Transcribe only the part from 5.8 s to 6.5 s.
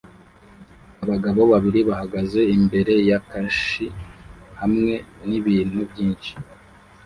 byinshi